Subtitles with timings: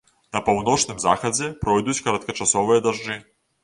[0.37, 3.25] На паўночным захадзе пройдуць кароткачасовыя дажджы.